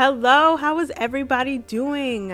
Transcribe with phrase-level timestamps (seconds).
[0.00, 2.32] Hello, how is everybody doing?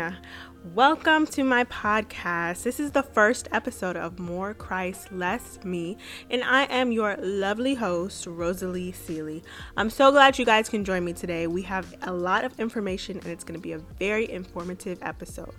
[0.74, 2.62] Welcome to my podcast.
[2.62, 5.96] This is the first episode of More Christ, Less Me,
[6.28, 9.42] and I am your lovely host, Rosalie Seeley.
[9.78, 11.46] I'm so glad you guys can join me today.
[11.46, 15.54] We have a lot of information, and it's going to be a very informative episode.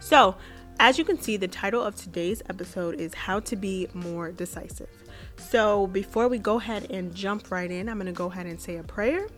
[0.00, 0.34] So,
[0.80, 4.90] as you can see, the title of today's episode is How to Be More Decisive.
[5.36, 8.60] So, before we go ahead and jump right in, I'm going to go ahead and
[8.60, 9.28] say a prayer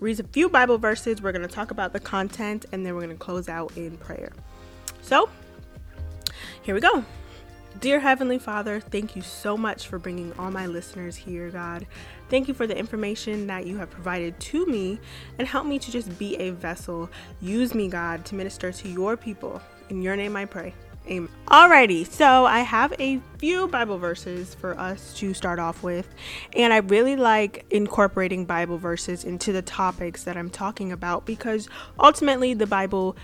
[0.00, 1.22] read a few Bible verses.
[1.22, 3.96] We're going to talk about the content and then we're going to close out in
[3.98, 4.32] prayer.
[5.02, 5.28] So,
[6.62, 7.04] here we go.
[7.80, 11.86] Dear Heavenly Father, thank you so much for bringing all my listeners here, God.
[12.30, 14.98] Thank you for the information that you have provided to me
[15.38, 17.10] and help me to just be a vessel.
[17.42, 19.60] Use me, God, to minister to your people.
[19.90, 20.74] In your name I pray.
[21.48, 26.12] Alrighty, so I have a few Bible verses for us to start off with,
[26.56, 31.68] and I really like incorporating Bible verses into the topics that I'm talking about because
[32.00, 33.16] ultimately the Bible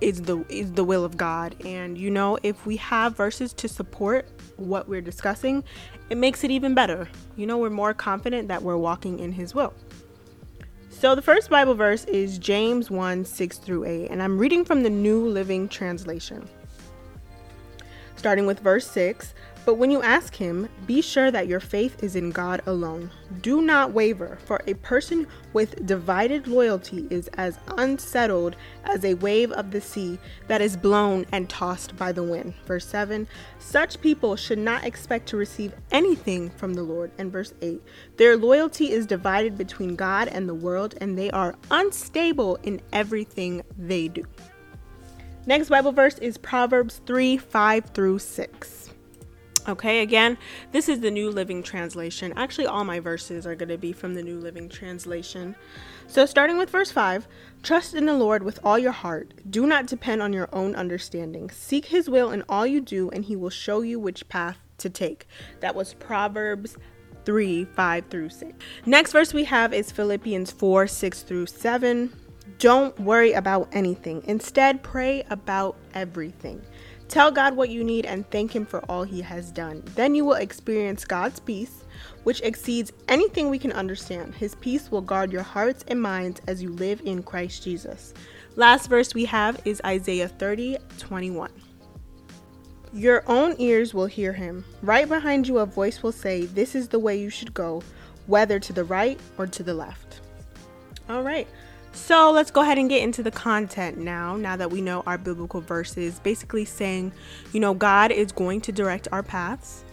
[0.00, 3.68] is the is the will of God, and you know if we have verses to
[3.68, 5.62] support what we're discussing,
[6.08, 7.06] it makes it even better.
[7.36, 9.74] You know, we're more confident that we're walking in His will.
[10.88, 14.84] So the first Bible verse is James 1 6 through 8, and I'm reading from
[14.84, 16.48] the New Living Translation
[18.18, 19.34] starting with verse 6.
[19.68, 23.10] But when you ask him, be sure that your faith is in God alone.
[23.42, 29.52] Do not waver, for a person with divided loyalty is as unsettled as a wave
[29.52, 32.54] of the sea that is blown and tossed by the wind.
[32.64, 37.10] Verse 7 Such people should not expect to receive anything from the Lord.
[37.18, 37.82] And verse 8
[38.16, 43.62] Their loyalty is divided between God and the world, and they are unstable in everything
[43.76, 44.24] they do.
[45.48, 48.90] Next Bible verse is Proverbs 3 5 through 6.
[49.66, 50.36] Okay, again,
[50.72, 52.34] this is the New Living Translation.
[52.36, 55.56] Actually, all my verses are going to be from the New Living Translation.
[56.06, 57.26] So, starting with verse 5
[57.62, 59.32] Trust in the Lord with all your heart.
[59.48, 61.48] Do not depend on your own understanding.
[61.48, 64.90] Seek his will in all you do, and he will show you which path to
[64.90, 65.26] take.
[65.60, 66.76] That was Proverbs
[67.24, 68.52] 3 5 through 6.
[68.84, 72.27] Next verse we have is Philippians 4 6 through 7.
[72.58, 74.22] Don't worry about anything.
[74.26, 76.62] Instead, pray about everything.
[77.08, 79.82] Tell God what you need and thank Him for all He has done.
[79.94, 81.84] Then you will experience God's peace,
[82.24, 84.34] which exceeds anything we can understand.
[84.34, 88.12] His peace will guard your hearts and minds as you live in Christ Jesus.
[88.56, 91.50] Last verse we have is Isaiah 30 21.
[92.92, 94.64] Your own ears will hear him.
[94.82, 97.82] Right behind you, a voice will say, This is the way you should go,
[98.26, 100.20] whether to the right or to the left.
[101.08, 101.46] All right.
[101.92, 104.36] So let's go ahead and get into the content now.
[104.36, 107.12] Now that we know our biblical verses, basically saying,
[107.52, 109.84] you know, God is going to direct our paths.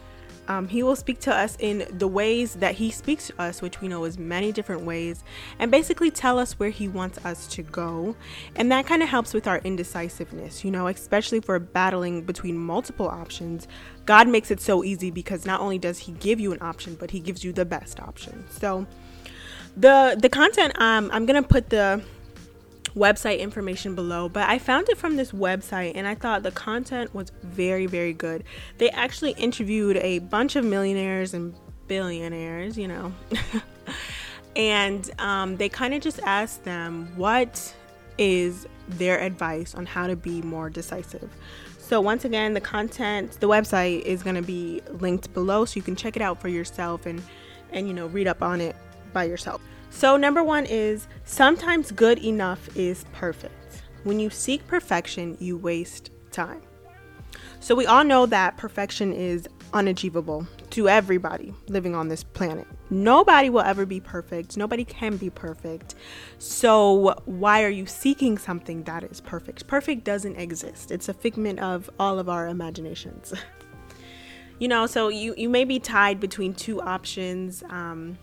[0.48, 3.82] Um, he will speak to us in the ways that He speaks to us, which
[3.82, 5.24] we know is many different ways,
[5.60, 8.16] and basically tell us where He wants us to go.
[8.56, 13.08] And that kind of helps with our indecisiveness, you know, especially for battling between multiple
[13.08, 13.68] options.
[14.06, 17.12] God makes it so easy because not only does He give you an option, but
[17.12, 18.46] He gives you the best option.
[18.50, 18.86] So,
[19.78, 22.02] the the content um, i'm gonna put the
[22.96, 27.14] website information below but i found it from this website and i thought the content
[27.14, 28.44] was very very good.
[28.78, 31.54] They actually interviewed a bunch of millionaires and
[31.88, 33.14] billionaires you know.
[34.56, 37.74] And um, they kind of just asked them what
[38.18, 41.30] is their advice on how to be more decisive?
[41.80, 45.82] So once again the content the website is going to be linked below so you
[45.82, 47.22] can check it out for yourself and
[47.72, 48.76] and you know read up on it
[49.16, 49.62] by yourself.
[49.90, 53.82] So, number one is sometimes good enough is perfect.
[54.04, 56.62] When you seek perfection, you waste time.
[57.62, 62.68] So, we all know that perfection is unachievable to everybody living on this planet.
[62.90, 64.58] Nobody will ever be perfect.
[64.58, 65.96] Nobody can be perfect.
[66.38, 69.66] So, why are you seeking something that is perfect?
[69.66, 73.34] Perfect doesn't exist, it's a figment of all of our imaginations.
[74.60, 77.64] you know, so you, you may be tied between two options.
[77.70, 78.18] Um,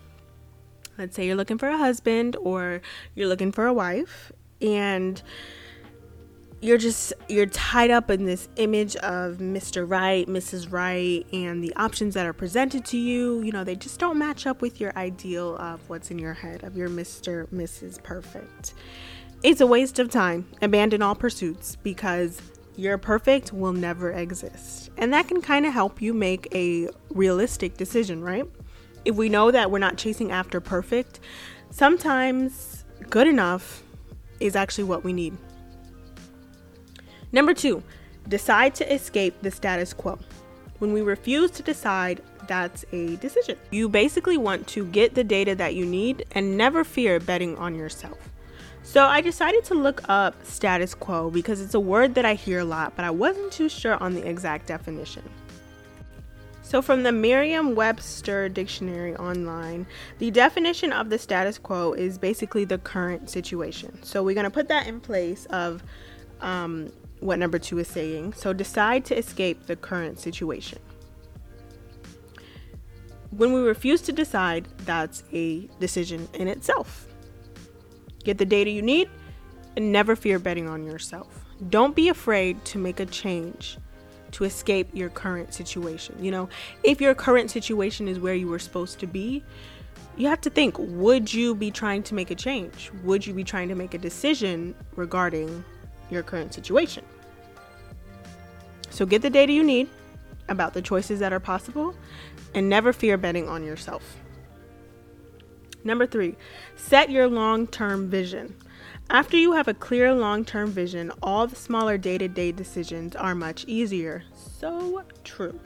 [0.97, 2.81] let's say you're looking for a husband or
[3.15, 4.31] you're looking for a wife
[4.61, 5.21] and
[6.61, 9.89] you're just you're tied up in this image of Mr.
[9.89, 10.71] Right, Mrs.
[10.71, 14.47] Right and the options that are presented to you, you know, they just don't match
[14.47, 17.47] up with your ideal of what's in your head of your Mr.
[17.47, 18.01] Mrs.
[18.01, 18.73] Perfect.
[19.43, 20.47] It's a waste of time.
[20.61, 22.41] Abandon all pursuits because
[22.77, 24.89] your perfect will never exist.
[24.97, 28.45] And that can kind of help you make a realistic decision, right?
[29.05, 31.19] If we know that we're not chasing after perfect,
[31.69, 33.83] sometimes good enough
[34.39, 35.37] is actually what we need.
[37.31, 37.83] Number two,
[38.27, 40.19] decide to escape the status quo.
[40.79, 43.57] When we refuse to decide, that's a decision.
[43.71, 47.75] You basically want to get the data that you need and never fear betting on
[47.75, 48.17] yourself.
[48.83, 52.59] So I decided to look up status quo because it's a word that I hear
[52.59, 55.23] a lot, but I wasn't too sure on the exact definition.
[56.65, 59.85] So, from the Merriam Webster Dictionary online,
[60.19, 64.01] the definition of the status quo is basically the current situation.
[64.01, 65.83] So, we're going to put that in place of
[66.39, 66.89] um,
[67.19, 68.33] what number two is saying.
[68.33, 70.79] So, decide to escape the current situation.
[73.31, 77.07] When we refuse to decide, that's a decision in itself.
[78.23, 79.09] Get the data you need
[79.75, 81.43] and never fear betting on yourself.
[81.69, 83.77] Don't be afraid to make a change
[84.33, 86.15] to escape your current situation.
[86.19, 86.49] You know,
[86.83, 89.43] if your current situation is where you were supposed to be,
[90.17, 92.91] you have to think would you be trying to make a change?
[93.03, 95.63] Would you be trying to make a decision regarding
[96.09, 97.03] your current situation?
[98.89, 99.89] So get the data you need
[100.49, 101.95] about the choices that are possible
[102.53, 104.17] and never fear betting on yourself.
[105.83, 106.35] Number three,
[106.75, 108.55] set your long term vision.
[109.09, 113.15] After you have a clear long term vision, all the smaller day to day decisions
[113.15, 114.23] are much easier.
[114.33, 115.59] So true.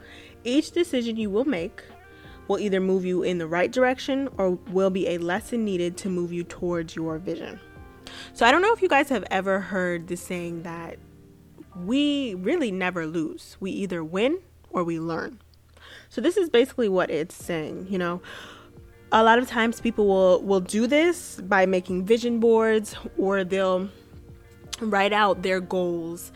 [0.44, 1.82] Each decision you will make
[2.48, 6.08] will either move you in the right direction or will be a lesson needed to
[6.08, 7.60] move you towards your vision.
[8.32, 10.98] So I don't know if you guys have ever heard the saying that
[11.76, 13.56] we really never lose.
[13.60, 15.40] We either win or we learn.
[16.08, 18.20] So this is basically what it's saying, you know
[19.10, 23.88] a lot of times people will will do this by making vision boards or they'll
[24.80, 26.30] write out their goals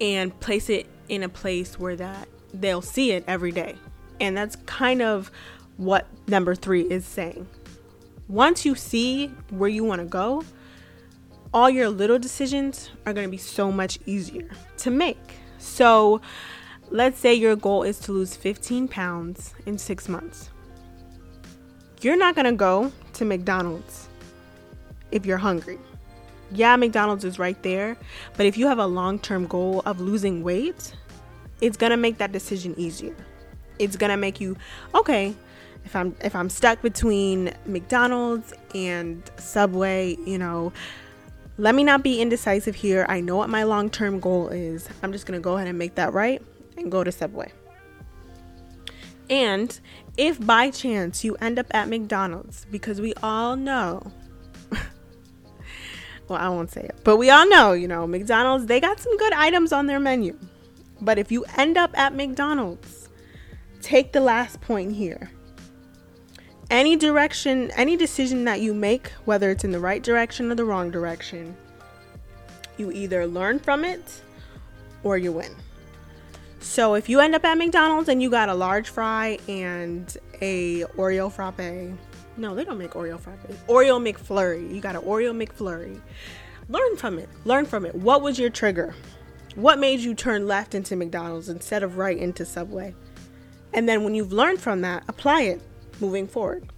[0.00, 3.76] and place it in a place where that they'll see it every day.
[4.20, 5.30] And that's kind of
[5.76, 7.46] what number 3 is saying.
[8.28, 10.44] Once you see where you want to go,
[11.54, 14.48] all your little decisions are going to be so much easier
[14.78, 15.18] to make.
[15.58, 16.20] So,
[16.90, 20.50] let's say your goal is to lose 15 pounds in 6 months
[22.04, 24.08] you're not going to go to McDonald's
[25.10, 25.78] if you're hungry.
[26.52, 27.96] Yeah, McDonald's is right there,
[28.36, 30.94] but if you have a long term goal of losing weight,
[31.60, 33.14] it's going to make that decision easier.
[33.78, 34.56] It's going to make you,
[34.94, 35.34] okay,
[35.84, 40.72] if I'm if I'm stuck between McDonald's and Subway, you know,
[41.56, 43.06] let me not be indecisive here.
[43.08, 44.88] I know what my long-term goal is.
[45.02, 46.42] I'm just going to go ahead and make that right
[46.76, 47.52] and go to Subway.
[49.28, 49.78] And
[50.20, 54.12] if by chance you end up at McDonald's, because we all know,
[56.28, 59.16] well, I won't say it, but we all know, you know, McDonald's, they got some
[59.16, 60.38] good items on their menu.
[61.00, 63.08] But if you end up at McDonald's,
[63.80, 65.30] take the last point here.
[66.68, 70.66] Any direction, any decision that you make, whether it's in the right direction or the
[70.66, 71.56] wrong direction,
[72.76, 74.20] you either learn from it
[75.02, 75.56] or you win.
[76.60, 80.82] So if you end up at McDonald's and you got a large fry and a
[80.96, 81.96] Oreo frappe,
[82.36, 83.48] no, they don't make Oreo frappe.
[83.66, 84.72] Oreo McFlurry.
[84.72, 86.00] You got an Oreo McFlurry.
[86.68, 87.28] Learn from it.
[87.44, 87.94] Learn from it.
[87.94, 88.94] What was your trigger?
[89.54, 92.94] What made you turn left into McDonald's instead of right into Subway?
[93.72, 95.62] And then when you've learned from that, apply it
[95.98, 96.70] moving forward.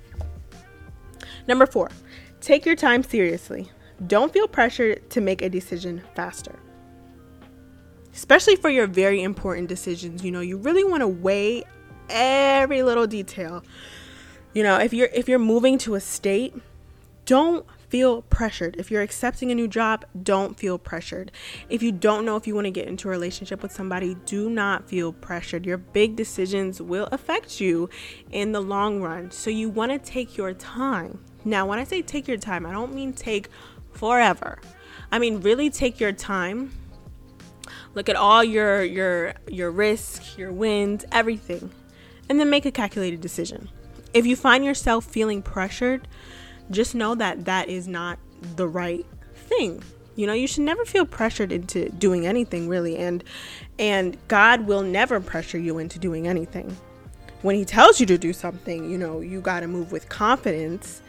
[1.48, 1.90] Number four,
[2.40, 3.70] take your time seriously.
[4.06, 6.58] Don't feel pressured to make a decision faster
[8.14, 10.24] especially for your very important decisions.
[10.24, 11.64] You know, you really want to weigh
[12.08, 13.64] every little detail.
[14.52, 16.54] You know, if you're if you're moving to a state,
[17.24, 18.74] don't feel pressured.
[18.78, 21.30] If you're accepting a new job, don't feel pressured.
[21.68, 24.48] If you don't know if you want to get into a relationship with somebody, do
[24.48, 25.66] not feel pressured.
[25.66, 27.90] Your big decisions will affect you
[28.30, 29.30] in the long run.
[29.30, 31.18] So you want to take your time.
[31.44, 33.48] Now, when I say take your time, I don't mean take
[33.92, 34.58] forever.
[35.10, 36.72] I mean really take your time
[37.94, 41.70] Look at all your your your risk, your wins, everything,
[42.28, 43.68] and then make a calculated decision.
[44.14, 46.06] If you find yourself feeling pressured,
[46.70, 48.18] just know that that is not
[48.56, 49.82] the right thing.
[50.14, 53.24] You know, you should never feel pressured into doing anything really and
[53.78, 56.76] and God will never pressure you into doing anything.
[57.40, 61.02] When he tells you to do something, you know, you got to move with confidence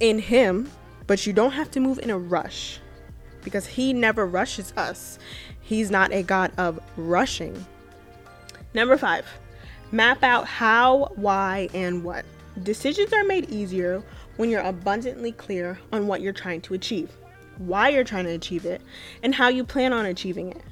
[0.00, 0.68] in him,
[1.06, 2.80] but you don't have to move in a rush
[3.46, 5.20] because he never rushes us.
[5.60, 7.64] He's not a God of rushing.
[8.74, 9.24] Number five,
[9.92, 12.24] map out how, why, and what.
[12.64, 14.02] Decisions are made easier
[14.36, 17.12] when you're abundantly clear on what you're trying to achieve,
[17.58, 18.82] why you're trying to achieve it,
[19.22, 20.64] and how you plan on achieving it.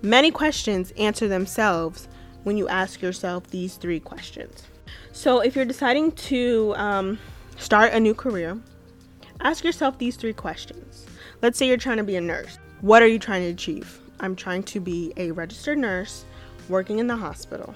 [0.00, 2.06] Many questions answer themselves
[2.44, 4.68] when you ask yourself these three questions.
[5.10, 7.18] So, if you're deciding to um,
[7.56, 8.56] start a new career,
[9.40, 11.06] ask yourself these three questions.
[11.44, 12.56] Let's say you're trying to be a nurse.
[12.80, 14.00] What are you trying to achieve?
[14.18, 16.24] I'm trying to be a registered nurse
[16.70, 17.74] working in the hospital.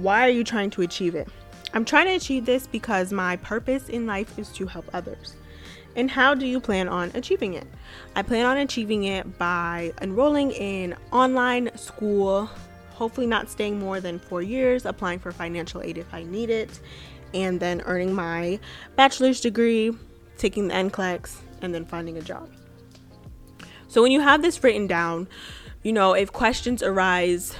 [0.00, 1.28] Why are you trying to achieve it?
[1.74, 5.36] I'm trying to achieve this because my purpose in life is to help others.
[5.96, 7.66] And how do you plan on achieving it?
[8.16, 12.48] I plan on achieving it by enrolling in online school,
[12.94, 16.80] hopefully not staying more than four years, applying for financial aid if I need it,
[17.34, 18.60] and then earning my
[18.96, 19.92] bachelor's degree,
[20.38, 22.50] taking the NCLEX, and then finding a job.
[23.88, 25.28] So when you have this written down,
[25.82, 27.54] you know, if questions arise,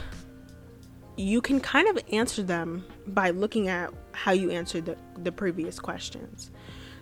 [1.17, 5.79] you can kind of answer them by looking at how you answered the, the previous
[5.79, 6.51] questions.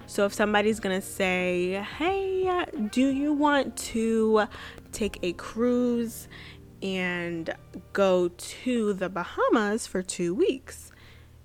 [0.06, 4.47] So if somebody's going to say, hey, do you want to
[4.90, 6.28] take a cruise
[6.82, 7.54] and
[7.92, 10.92] go to the Bahamas for two weeks?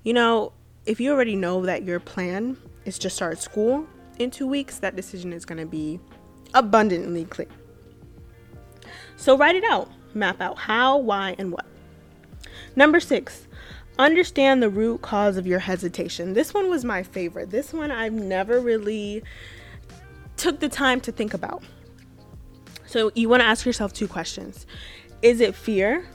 [0.03, 0.51] You know,
[0.85, 3.87] if you already know that your plan is to start school
[4.19, 5.99] in two weeks, that decision is going to be
[6.53, 7.47] abundantly clear.
[9.15, 11.65] So write it out, map out how, why, and what.
[12.75, 13.47] Number six,
[13.97, 16.33] understand the root cause of your hesitation.
[16.33, 17.49] This one was my favorite.
[17.49, 19.23] This one I've never really
[20.35, 21.63] took the time to think about.
[22.85, 24.65] So you want to ask yourself two questions.
[25.21, 26.07] Is it fear?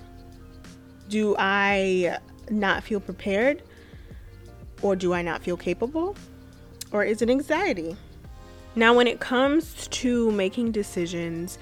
[1.09, 2.19] Do I
[2.49, 3.63] not feel prepared?
[4.81, 6.17] Or do I not feel capable?
[6.93, 7.97] Or is it anxiety?
[8.75, 11.59] Now, when it comes to making decisions,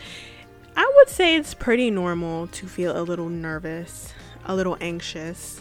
[0.77, 4.13] I would say it's pretty normal to feel a little nervous,
[4.45, 5.61] a little anxious.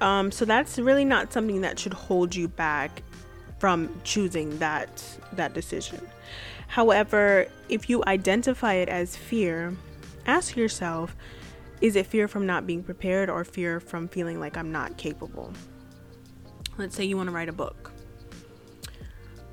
[0.00, 3.02] Um, so that's really not something that should hold you back
[3.58, 5.02] from choosing that
[5.34, 6.00] that decision.
[6.66, 9.76] However, if you identify it as fear,
[10.26, 11.14] ask yourself,
[11.80, 15.52] is it fear from not being prepared or fear from feeling like I'm not capable?
[16.78, 17.91] Let's say you want to write a book.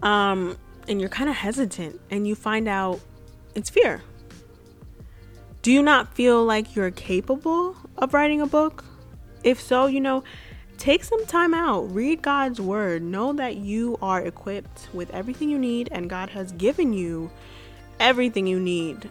[0.01, 3.00] Um, and you're kind of hesitant and you find out
[3.56, 4.01] it's fear.
[5.62, 8.86] Do you not feel like you're capable of writing a book?
[9.44, 10.24] If so, you know,
[10.77, 15.60] take some time out, read God's word, know that you are equipped with everything you
[15.60, 17.29] need, and God has given you
[18.00, 19.10] everything you need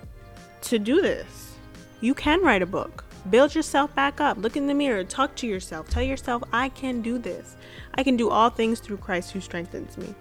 [0.62, 1.56] to do this.
[2.00, 3.04] You can write a book.
[3.28, 4.38] Build yourself back up.
[4.38, 5.04] Look in the mirror.
[5.04, 5.90] Talk to yourself.
[5.90, 7.56] Tell yourself, I can do this.
[7.94, 10.14] I can do all things through Christ who strengthens me.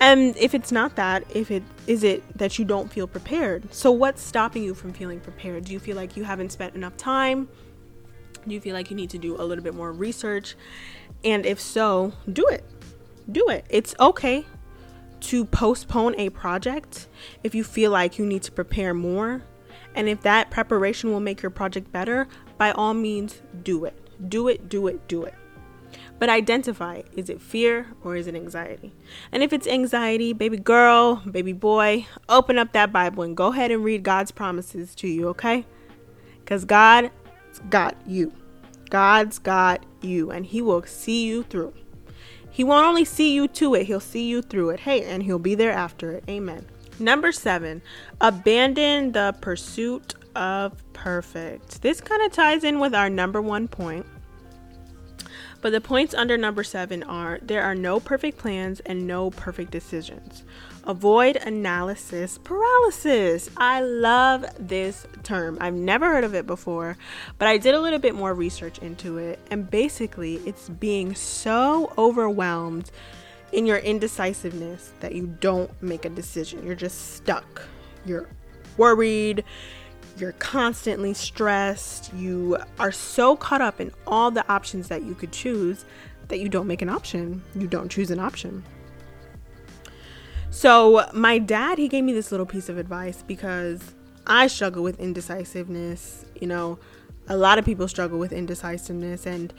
[0.00, 3.72] And if it's not that, if it is it that you don't feel prepared.
[3.74, 5.64] So what's stopping you from feeling prepared?
[5.64, 7.48] Do you feel like you haven't spent enough time?
[8.46, 10.54] Do you feel like you need to do a little bit more research?
[11.24, 12.64] And if so, do it.
[13.30, 13.66] Do it.
[13.68, 14.46] It's okay
[15.20, 17.08] to postpone a project
[17.42, 19.42] if you feel like you need to prepare more.
[19.94, 23.98] And if that preparation will make your project better, by all means, do it.
[24.28, 25.34] Do it, do it, do it.
[26.18, 28.92] But identify is it fear or is it anxiety?
[29.30, 33.70] And if it's anxiety, baby girl, baby boy, open up that Bible and go ahead
[33.70, 35.64] and read God's promises to you, okay?
[36.40, 37.10] Because God's
[37.70, 38.32] got you.
[38.90, 41.74] God's got you, and He will see you through.
[42.50, 44.80] He won't only see you to it, He'll see you through it.
[44.80, 46.24] Hey, and He'll be there after it.
[46.28, 46.66] Amen.
[46.98, 47.82] Number seven,
[48.20, 51.82] abandon the pursuit of perfect.
[51.82, 54.06] This kind of ties in with our number one point
[55.60, 59.70] but the points under number seven are there are no perfect plans and no perfect
[59.70, 60.44] decisions.
[60.84, 63.50] Avoid analysis paralysis.
[63.56, 65.58] I love this term.
[65.60, 66.96] I've never heard of it before,
[67.38, 69.38] but I did a little bit more research into it.
[69.50, 72.90] And basically, it's being so overwhelmed
[73.52, 76.64] in your indecisiveness that you don't make a decision.
[76.64, 77.62] You're just stuck.
[78.06, 78.28] You're
[78.76, 79.44] worried
[80.20, 85.32] you're constantly stressed, you are so caught up in all the options that you could
[85.32, 85.84] choose
[86.28, 87.42] that you don't make an option.
[87.54, 88.62] You don't choose an option.
[90.50, 93.94] So, my dad, he gave me this little piece of advice because
[94.26, 96.24] I struggle with indecisiveness.
[96.40, 96.78] You know,
[97.28, 99.52] a lot of people struggle with indecisiveness, and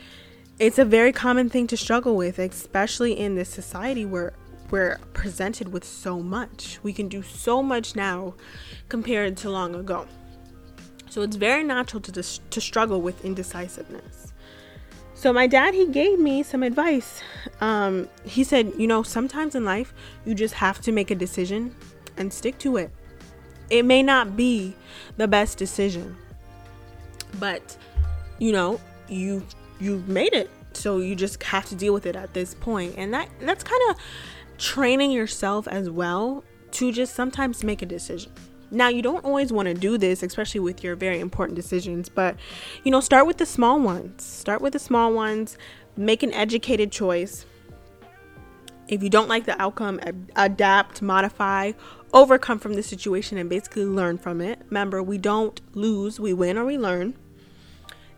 [0.58, 4.32] it's a very common thing to struggle with, especially in this society where
[4.70, 6.78] we're presented with so much.
[6.82, 8.34] We can do so much now
[8.88, 10.06] compared to long ago.
[11.10, 14.32] So it's very natural to, dis- to struggle with indecisiveness.
[15.14, 17.20] So my dad, he gave me some advice.
[17.60, 19.92] Um, he said, you know, sometimes in life,
[20.24, 21.74] you just have to make a decision
[22.16, 22.90] and stick to it.
[23.70, 24.74] It may not be
[25.16, 26.16] the best decision,
[27.38, 27.76] but
[28.38, 29.44] you know, you
[29.78, 30.48] you've made it.
[30.72, 32.94] So you just have to deal with it at this point.
[32.96, 33.96] And that that's kind of
[34.58, 38.32] training yourself as well to just sometimes make a decision.
[38.70, 42.36] Now, you don't always want to do this, especially with your very important decisions, but
[42.84, 44.24] you know, start with the small ones.
[44.24, 45.58] Start with the small ones,
[45.96, 47.46] make an educated choice.
[48.86, 50.00] If you don't like the outcome,
[50.34, 51.72] adapt, modify,
[52.12, 54.60] overcome from the situation, and basically learn from it.
[54.68, 57.14] Remember, we don't lose, we win or we learn.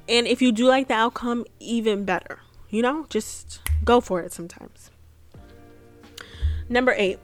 [0.08, 2.40] And if you do like the outcome, even better.
[2.70, 4.90] You know, just go for it sometimes.
[6.68, 7.18] Number eight,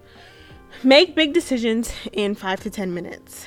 [0.84, 3.46] Make big decisions in five to 10 minutes.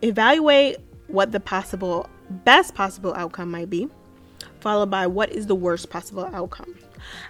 [0.00, 3.88] Evaluate what the possible, best possible outcome might be,
[4.60, 6.74] followed by what is the worst possible outcome.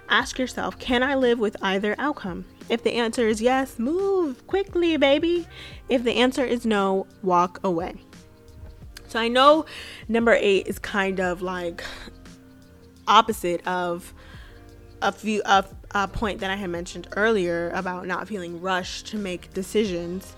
[0.07, 2.45] Ask yourself, can I live with either outcome?
[2.69, 5.45] If the answer is yes, move quickly, baby.
[5.89, 7.95] If the answer is no, walk away.
[9.09, 9.65] So I know
[10.07, 11.83] number eight is kind of like
[13.09, 14.13] opposite of
[15.03, 19.17] a few of a point that I had mentioned earlier about not feeling rushed to
[19.17, 20.35] make decisions.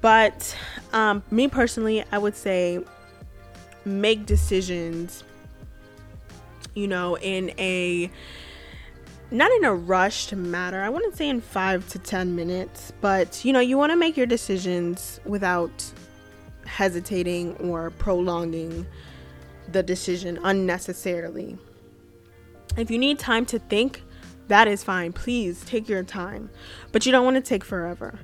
[0.00, 0.56] But
[0.92, 2.82] um, me personally, I would say
[3.84, 5.24] make decisions,
[6.74, 8.10] you know, in a
[9.32, 10.80] not in a rushed matter.
[10.80, 14.16] I wouldn't say in five to 10 minutes, but you know, you want to make
[14.16, 15.84] your decisions without
[16.64, 18.86] hesitating or prolonging
[19.70, 21.58] the decision unnecessarily.
[22.80, 24.02] If you need time to think,
[24.48, 25.12] that is fine.
[25.12, 26.50] Please take your time,
[26.92, 28.18] but you don't want to take forever.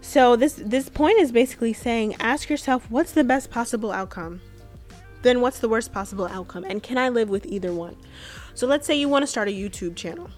[0.00, 4.40] So this this point is basically saying ask yourself what's the best possible outcome?
[5.22, 7.96] Then what's the worst possible outcome and can I live with either one?
[8.54, 10.30] So let's say you want to start a YouTube channel.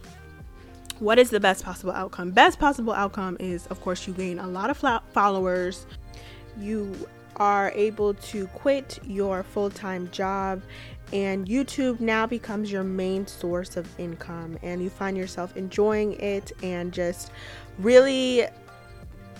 [0.98, 2.30] What is the best possible outcome?
[2.30, 5.86] Best possible outcome is of course you gain a lot of followers.
[6.58, 6.94] You
[7.36, 10.62] are able to quit your full-time job
[11.12, 16.52] and YouTube now becomes your main source of income and you find yourself enjoying it
[16.62, 17.30] and just
[17.78, 18.46] really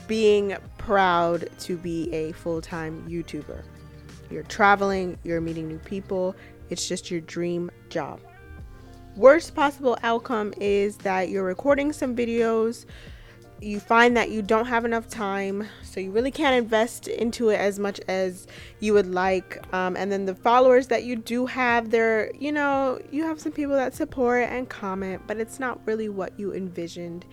[0.06, 3.62] being proud to be a full-time YouTuber.
[4.30, 6.36] You're traveling, you're meeting new people,
[6.70, 8.20] it's just your dream job.
[9.16, 12.84] Worst possible outcome is that you're recording some videos,
[13.61, 17.56] you find that you don't have enough time, so you really can't invest into it
[17.56, 18.46] as much as
[18.80, 19.62] you would like.
[19.73, 23.52] Um, and then the followers that you do have, they're, you know, you have some
[23.52, 27.25] people that support and comment, but it's not really what you envisioned.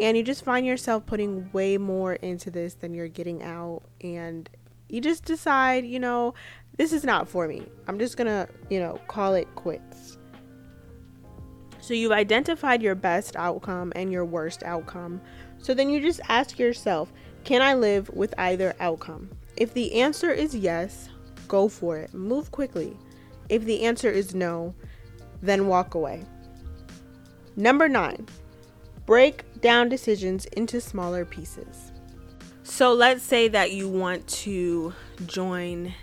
[0.00, 3.82] And you just find yourself putting way more into this than you're getting out.
[4.00, 4.48] And
[4.88, 6.34] you just decide, you know,
[6.76, 7.66] this is not for me.
[7.86, 10.18] I'm just gonna, you know, call it quits.
[11.80, 15.20] So you've identified your best outcome and your worst outcome.
[15.60, 17.12] So then you just ask yourself,
[17.44, 19.30] can I live with either outcome?
[19.56, 21.08] If the answer is yes,
[21.46, 22.14] go for it.
[22.14, 22.96] Move quickly.
[23.48, 24.74] If the answer is no,
[25.42, 26.24] then walk away.
[27.56, 28.26] Number nine,
[29.06, 31.92] break down decisions into smaller pieces.
[32.62, 34.92] So let's say that you want to
[35.26, 35.94] join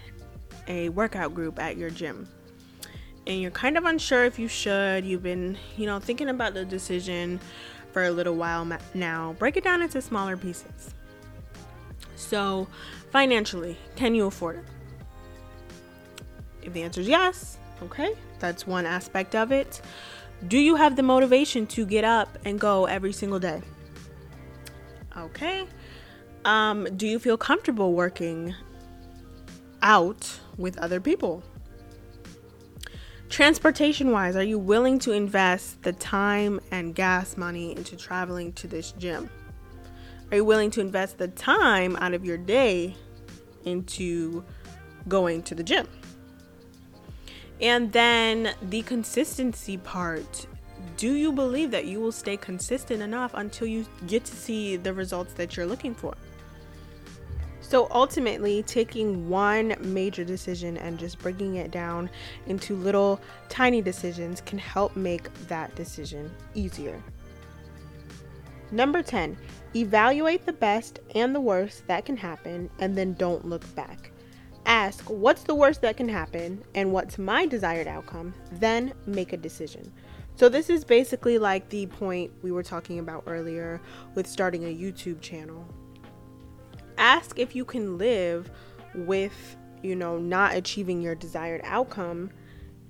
[0.68, 2.28] a workout group at your gym
[3.28, 5.06] and you're kind of unsure if you should.
[5.06, 7.39] You've been, you know, thinking about the decision
[7.95, 9.38] for a little while now.
[9.39, 10.93] Break it down into smaller pieces.
[12.17, 12.67] So,
[13.10, 14.65] financially, can you afford it?
[16.62, 19.79] If the answer is yes, okay, that's one aspect of it.
[20.49, 23.62] Do you have the motivation to get up and go every single day?
[25.15, 25.65] Okay.
[26.43, 28.53] Um, do you feel comfortable working
[29.81, 31.43] out with other people?
[33.29, 38.67] Transportation wise, are you willing to invest the time and gas money into traveling to
[38.67, 39.29] this gym?
[40.31, 42.95] Are you willing to invest the time out of your day
[43.65, 44.43] into
[45.07, 45.88] going to the gym?
[47.61, 50.47] And then the consistency part.
[50.97, 54.93] Do you believe that you will stay consistent enough until you get to see the
[54.93, 56.13] results that you're looking for?
[57.67, 62.12] So ultimately, taking one major decision and just breaking it down
[62.45, 67.01] into little tiny decisions can help make that decision easier.
[68.71, 69.36] Number 10,
[69.75, 74.12] evaluate the best and the worst that can happen and then don't look back.
[74.67, 79.38] Ask what's the worst that can happen and what's my desired outcome, then make a
[79.38, 79.91] decision.
[80.36, 83.82] So, this is basically like the point we were talking about earlier
[84.13, 85.67] with starting a YouTube channel
[86.97, 88.49] ask if you can live
[88.93, 92.31] with, you know, not achieving your desired outcome.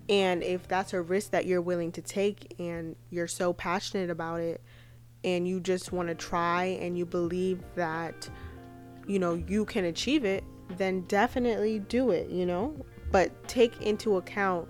[0.07, 4.39] And if that's a risk that you're willing to take and you're so passionate about
[4.39, 4.61] it
[5.23, 8.29] and you just want to try and you believe that,
[9.07, 10.43] you know, you can achieve it,
[10.77, 12.85] then definitely do it, you know?
[13.11, 14.67] But take into account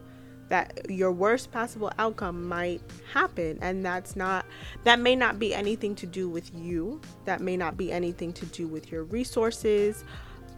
[0.55, 4.45] that your worst possible outcome might happen and that's not
[4.85, 7.01] that may not be anything to do with you.
[7.25, 10.05] That may not be anything to do with your resources.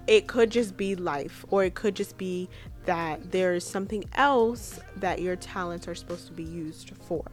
[0.05, 2.47] It could just be life or it could just be
[2.85, 7.23] that there is something else that your talents are supposed to be used for.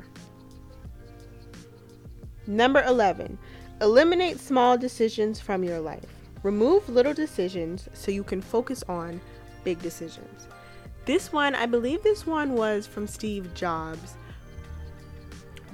[2.47, 3.37] Number 11
[3.83, 6.07] eliminate small decisions from your life.
[6.43, 9.21] Remove little decisions so you can focus on
[9.65, 10.49] big decisions
[11.07, 14.15] this one, I believe this one was from Steve Jobs.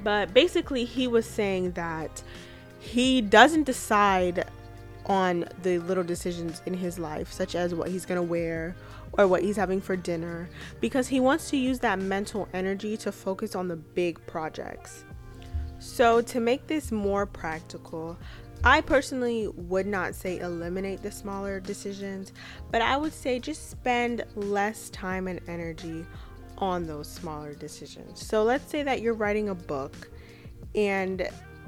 [0.03, 2.23] But basically, he was saying that
[2.79, 4.47] he doesn't decide
[5.07, 8.75] on the little decisions in his life, such as what he's going to wear
[9.19, 10.49] or what he's having for dinner,
[10.81, 15.05] because he wants to use that mental energy to focus on the big projects.
[15.79, 18.19] So, to make this more practical,
[18.63, 22.33] I personally would not say eliminate the smaller decisions,
[22.71, 26.05] but I would say just spend less time and energy
[26.59, 28.25] on those smaller decisions.
[28.25, 30.11] So, let's say that you're writing a book
[30.75, 31.27] and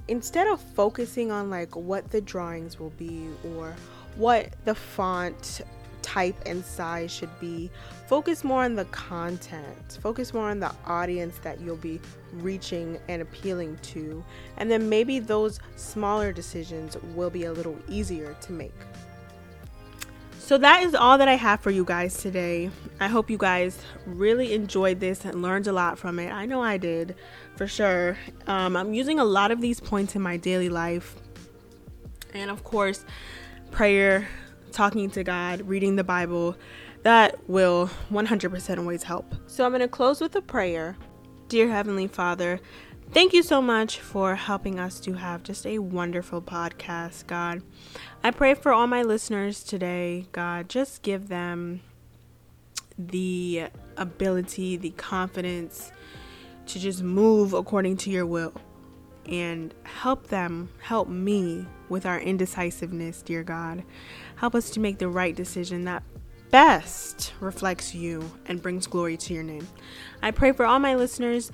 [0.09, 3.74] instead of focusing on like what the drawings will be or
[4.16, 5.62] what the font
[6.12, 7.70] type and size should be,
[8.07, 11.98] focus more on the content, focus more on the audience that you'll be
[12.35, 14.22] reaching and appealing to,
[14.59, 18.75] and then maybe those smaller decisions will be a little easier to make.
[20.38, 22.68] So that is all that I have for you guys today.
[23.01, 26.31] I hope you guys really enjoyed this and learned a lot from it.
[26.31, 27.14] I know I did
[27.57, 28.18] for sure.
[28.46, 31.16] Um, I'm using a lot of these points in my daily life.
[32.35, 33.05] And of course,
[33.70, 34.29] prayer,
[34.72, 36.56] talking to God, reading the Bible,
[37.02, 39.35] that will 100% always help.
[39.46, 40.96] So I'm going to close with a prayer.
[41.48, 42.61] Dear Heavenly Father,
[43.12, 47.61] Thank you so much for helping us to have just a wonderful podcast, God.
[48.24, 50.70] I pray for all my listeners today, God.
[50.70, 51.82] Just give them
[52.98, 53.66] the
[53.98, 55.92] ability, the confidence
[56.68, 58.54] to just move according to your will
[59.26, 63.85] and help them, help me with our indecisiveness, dear God.
[64.42, 66.02] Help us to make the right decision that
[66.50, 69.68] best reflects you and brings glory to your name.
[70.20, 71.52] I pray for all my listeners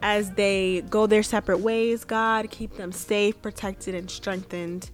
[0.00, 2.02] as they go their separate ways.
[2.02, 4.90] God, keep them safe, protected, and strengthened.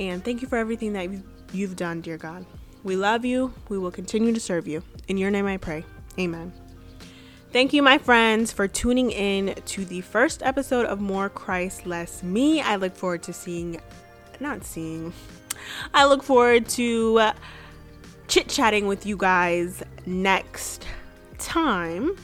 [0.00, 1.08] And thank you for everything that
[1.52, 2.44] you've done, dear God.
[2.82, 3.54] We love you.
[3.68, 4.82] We will continue to serve you.
[5.06, 5.84] In your name I pray.
[6.18, 6.52] Amen.
[7.52, 12.24] Thank you, my friends, for tuning in to the first episode of More Christ, Less
[12.24, 12.60] Me.
[12.60, 13.80] I look forward to seeing,
[14.40, 15.12] not seeing,
[15.94, 17.32] I look forward to uh,
[18.28, 20.86] chit chatting with you guys next
[21.38, 22.16] time.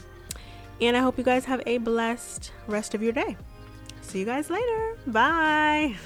[0.80, 3.36] And I hope you guys have a blessed rest of your day.
[4.00, 4.96] See you guys later.
[5.06, 5.96] Bye.